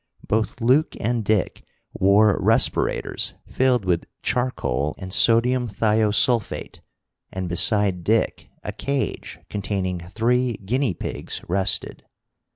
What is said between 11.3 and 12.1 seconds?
rested.